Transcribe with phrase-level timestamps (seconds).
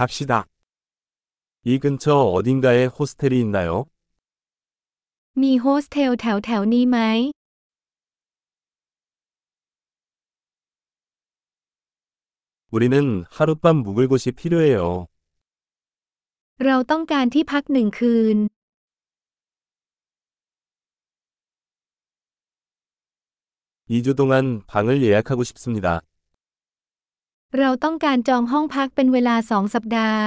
[0.00, 0.45] 갑시다.
[1.63, 3.85] 이 근처 어딘가에 호스텔이 있나요?
[5.41, 6.97] มีโฮสเทลแถวแถวๆนี้ไหม
[12.71, 15.07] 우리는 하룻밤 묵을 곳이 필요해요.
[16.65, 18.37] เราต้องการที่พักหนึ่งคืน
[23.89, 26.01] 2주 동안 방을 예약하고 싶습니다.
[27.58, 30.26] เราต้องการจองห้องพักเป็นเวลาสองสัปดาห์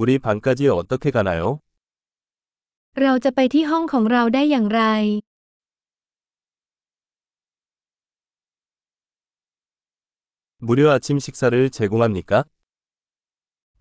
[0.00, 1.42] 우리 방까지 어떻게 가나요?
[3.00, 4.82] เราจะไปที่ห้องของเราได้อย่างไร
[10.66, 12.32] 무료 아침 식사를 제공합니까?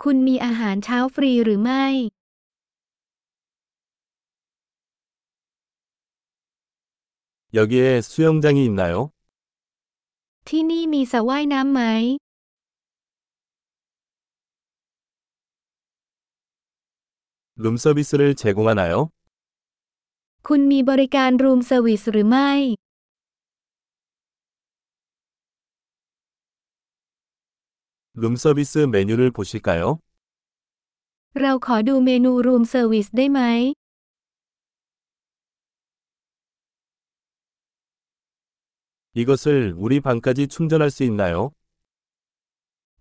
[0.01, 1.85] คุณมีอาหารเช้าฟรีหรือไม่
[7.53, 8.95] 여기에 수영장이 있나요?
[10.47, 11.81] ที่นี่มีสระว่ายน้ำไหม
[17.63, 18.93] 룸서비스를 제공하나요?
[20.47, 22.51] คุณมีบริการรูมเซอร์วิสหรือไม่
[28.23, 29.83] 룸서비스 메뉴를 보실까요?
[31.39, 33.41] เราขอดูเมนูรูมเซอร์วิสได้ไหม
[39.15, 41.51] 이것을 우리 방까지 충전할 수 있나요?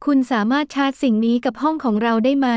[0.05, 2.49] คุณสามารถชาร์จสิ่งนี้กับห้องของเราได้ไหม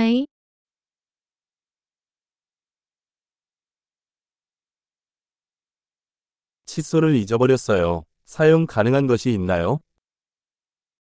[6.65, 8.05] 칫솔을 잊어버렸어요.
[8.25, 9.79] 사용 가능한 것이 있나요?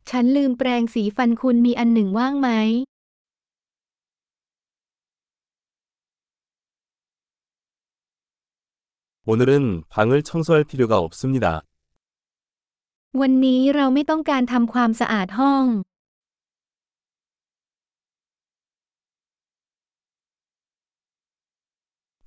[0.09, 2.49] ฉันลืมแปรงสีฟันคุณมีอันหนึ่งว่างไหม
[9.25, 11.61] 오늘은 방을 청소할 필요가 없습니다.
[13.21, 15.65] วันนี้เราไม่ต้องการทำความสะอาดห้อง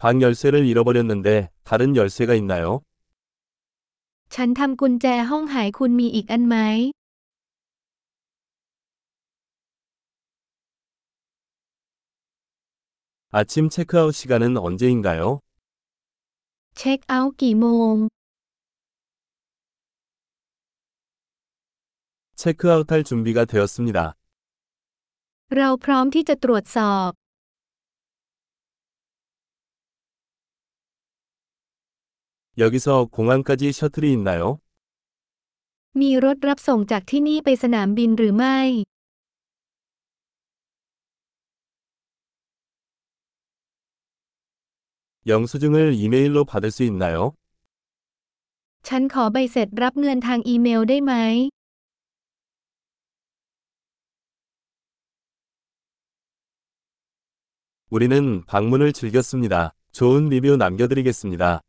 [0.00, 1.28] 방 열쇠를 잃어버렸는데
[1.64, 2.66] 다른 열쇠가 있나요?
[4.34, 6.56] ฉันทำกุญแจห้องหายคุณมีอีกอันไหม
[13.38, 15.22] 아침 체크아웃 시간은 언제인가요?
[16.78, 17.94] เช็คเอาท์กี่โมง
[22.40, 24.16] 체크아웃할 준비가 되었습니다.
[25.56, 27.10] เราพร้อมที่จะตรวจสอบ
[32.58, 34.42] 여기서 공항까지 셔틀이 있나요?
[36.00, 38.58] มีรถรับส่งจากที่นี่ไปสนามบินหรือไม่
[45.26, 47.16] 영수증을 이메일로 받을 수 있나요?
[48.88, 51.14] ฉันขอใบเสร็จรับเงินทางอีเมลได้ไหม
[57.90, 59.72] 우리는 방문을 즐겼습니다.
[59.92, 61.60] 좋은 리뷰 남겨드리겠습니다.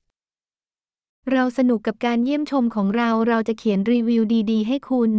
[1.32, 5.12] เราสนุกกับการเยี่ยมชมของเรา เราจะเขียนรีวิวดีๆ ให้คุณ